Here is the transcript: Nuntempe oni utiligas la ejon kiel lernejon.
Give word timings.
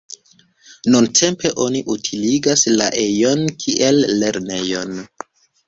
Nuntempe 0.93 1.51
oni 1.65 1.83
utiligas 1.97 2.65
la 2.81 2.89
ejon 3.05 3.47
kiel 3.67 4.03
lernejon. 4.25 5.01